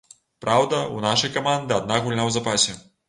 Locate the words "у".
0.95-1.03